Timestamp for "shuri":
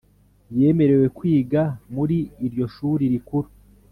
2.75-3.03